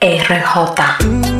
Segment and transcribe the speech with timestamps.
[0.00, 1.37] RJ.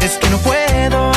[0.00, 1.11] Es que no puedo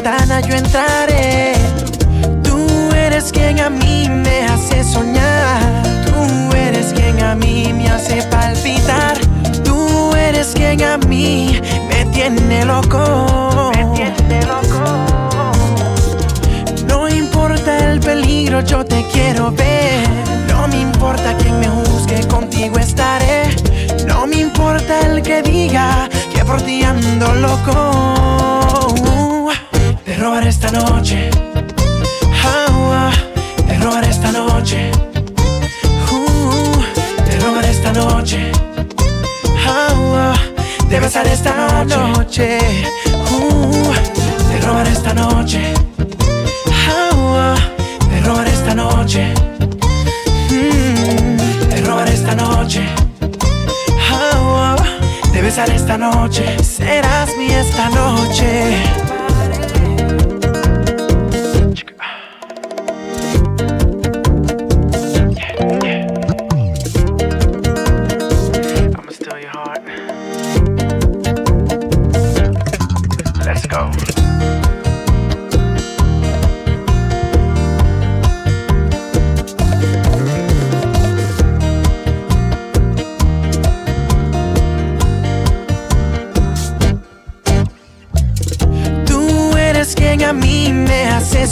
[0.00, 1.52] ventana yo entraré.
[2.42, 5.60] Tú eres quien a mí me hace soñar.
[6.06, 9.18] Tú eres quien a mí me hace palpitar.
[9.62, 13.72] Tú eres quien a mí me tiene loco.
[13.74, 14.82] Me tiene loco.
[16.86, 20.08] No importa el peligro, yo te quiero ver.
[20.48, 23.42] No me importa quien me juzgue, contigo estaré.
[24.06, 28.69] No me importa el que diga que por ti ando loco
[30.40, 31.30] robar esta noche.
[32.42, 33.10] Ah,
[33.66, 34.90] te robar esta noche.
[36.10, 36.82] Uh,
[37.24, 38.50] te robar esta noche.
[39.66, 40.32] Ah,
[40.88, 41.52] te besar esta
[41.84, 42.58] noche.
[43.30, 43.92] Uh,
[44.48, 45.74] te robaré esta noche.
[46.88, 47.54] Ah,
[48.08, 49.34] te robaré esta noche.
[50.50, 51.36] Mm,
[51.68, 52.82] te robar esta noche.
[54.10, 54.76] Ah,
[55.32, 56.56] te besar esta noche.
[56.62, 59.09] Serás mi esta noche.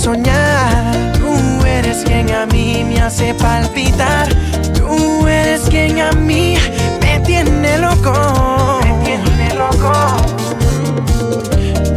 [0.08, 4.26] Tú eres quien a mí me hace palpitar.
[4.72, 6.56] Tú eres quien a mí
[7.02, 8.81] me tiene loco.
[8.84, 9.93] Me tiene loco.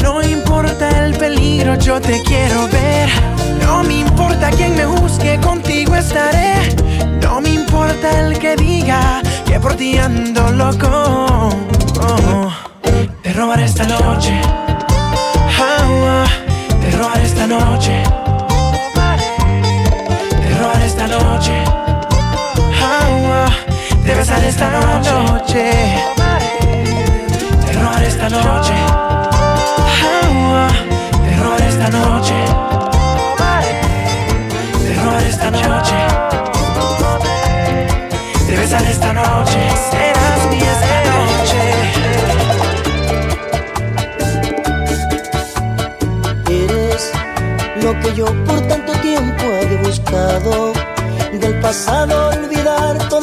[0.03, 3.07] No importa el peligro, yo te quiero ver.
[3.61, 6.75] No me importa quién me busque, contigo estaré.
[7.21, 11.49] No me importa el que diga que por ti ando loco.
[13.23, 14.60] Te robaré esta noche.
[38.71, 39.59] Te besaré esta noche.
[39.91, 41.61] Serás mi esta noche.
[46.47, 47.11] Eres
[47.83, 50.71] lo que yo por tanto tiempo he buscado.
[51.33, 53.20] Del pasado olvidar todo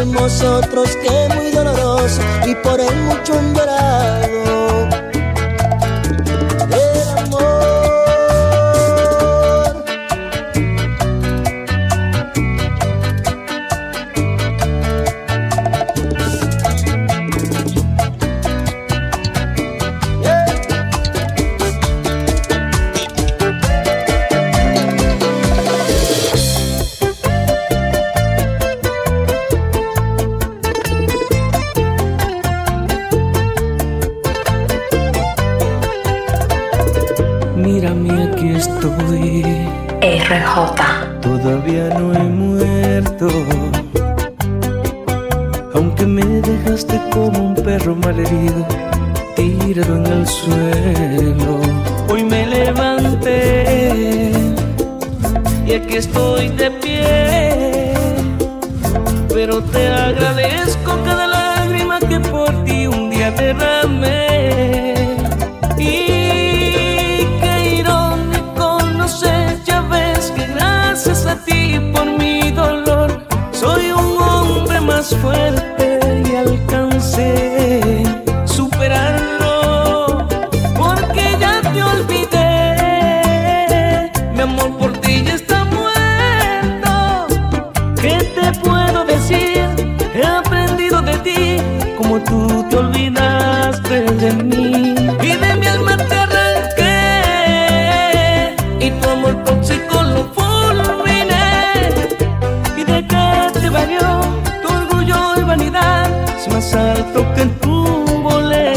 [0.00, 0.14] dicen
[1.02, 4.59] que muy doloroso y por él mucho han llorado.
[37.80, 39.42] Mírame, aquí estoy.
[40.02, 41.20] RJ.
[41.22, 43.28] Todavía no he muerto.
[45.72, 48.66] Aunque me dejaste como un perro malherido,
[49.34, 51.58] tirado en el suelo.
[52.10, 54.30] Hoy me levanté
[55.66, 57.94] y aquí estoy de pie.
[59.32, 64.99] Pero te agradezco cada lágrima que por ti un día derramé.
[106.70, 107.84] Más alto que tu
[108.22, 108.72] volé.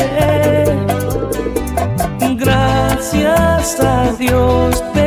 [2.36, 5.03] Gracias a Dios te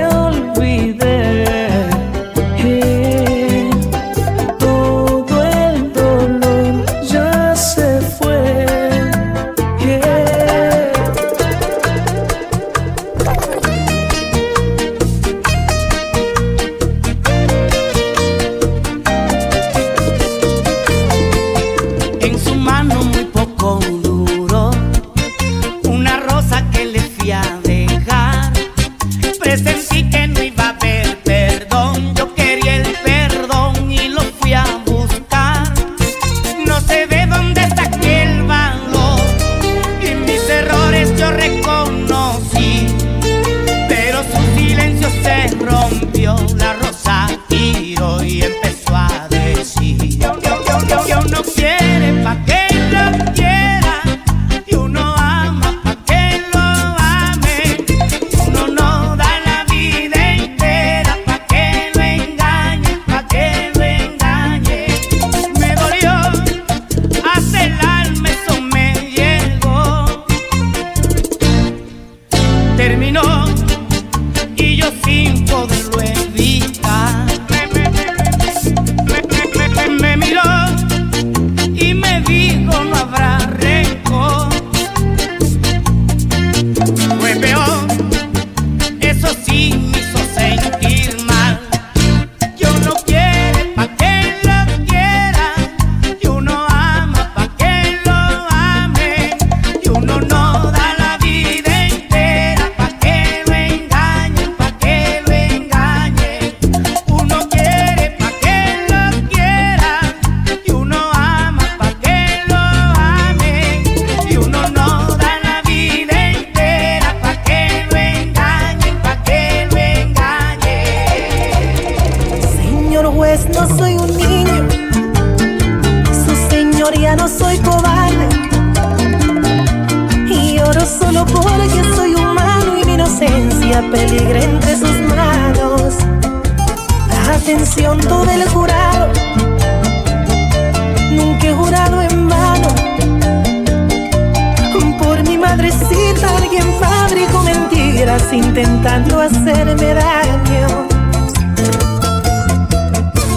[148.32, 150.86] intentando hacerme daño.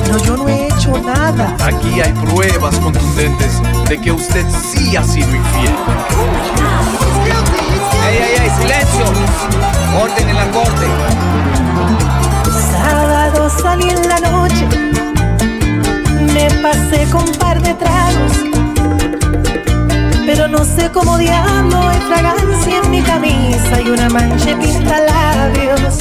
[0.10, 1.56] No, yo no he hecho nada.
[1.64, 5.74] Aquí hay pruebas contundentes de que usted sí ha sido infiel.
[8.08, 8.50] ¡Ey, ey, ey!
[8.60, 9.06] ¡Silencio!
[10.02, 10.88] Orden en la corte.
[12.72, 14.68] Sábado salí en la noche.
[16.34, 18.50] Me pasé con un par de tragos
[20.32, 25.98] pero no sé cómo diablo hay fragancia en mi camisa y una mancha pinta labios.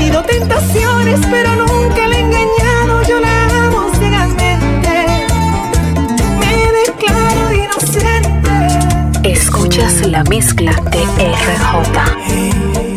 [0.00, 4.88] cometido tentaciones, pero nunca le he engañado, yo la amo ciegamente.
[6.38, 9.30] Me declaro inocente.
[9.30, 12.89] Escuchas la mezcla de RJ.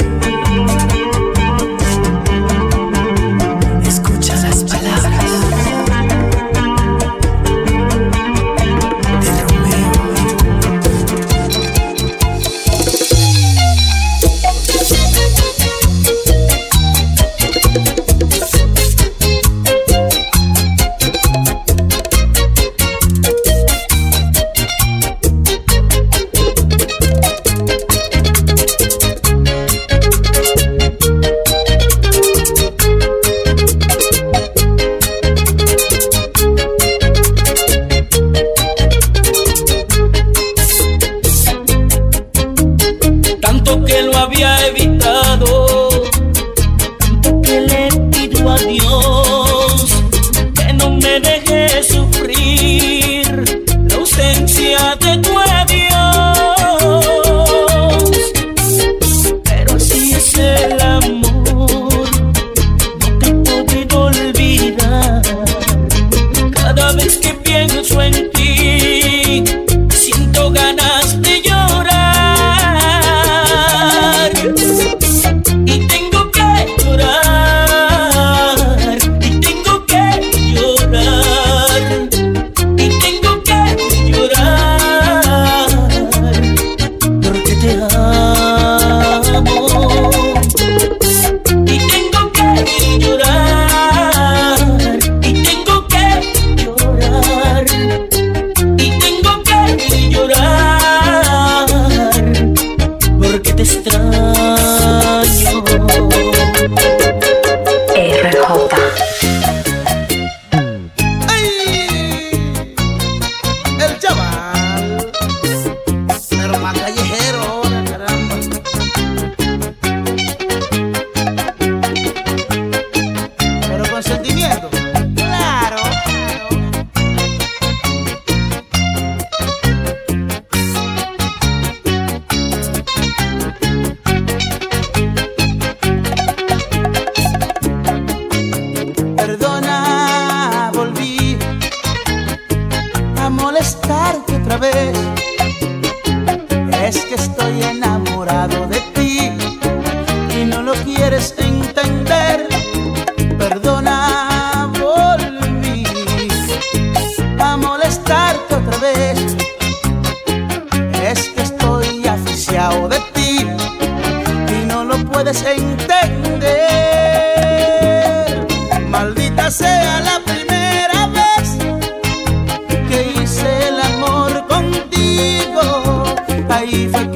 [176.76, 177.13] If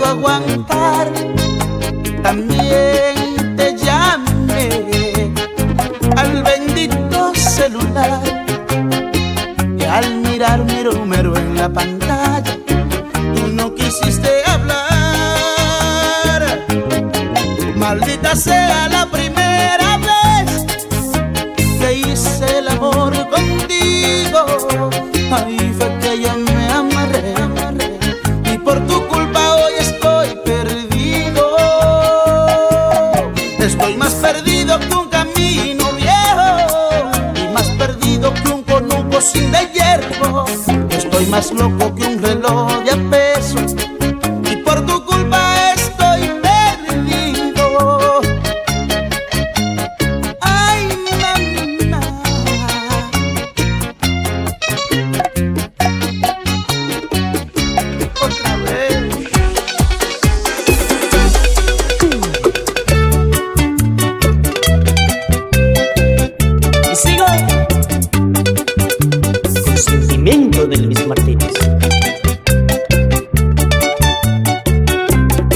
[0.00, 1.12] puedo aguantar,
[2.22, 5.30] también te llamé
[6.16, 8.20] al bendito celular
[9.78, 12.56] y al mirar mi número en la pantalla,
[13.34, 14.80] tú no quisiste hablar,
[17.76, 18.89] maldita sea
[39.20, 40.46] sin de hierro.
[40.90, 43.09] Estoy más loco que un reloj de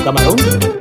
[0.04, 0.73] camarón.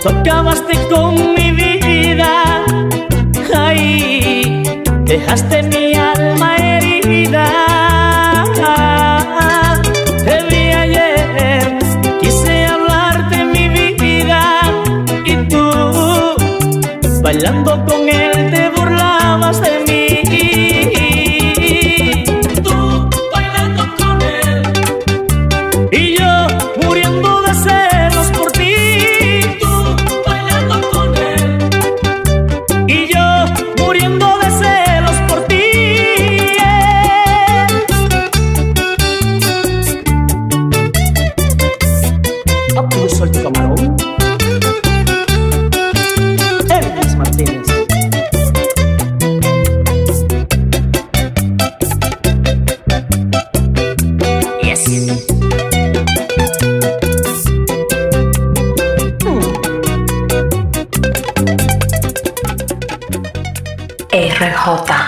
[0.00, 1.09] そっかわしてきこう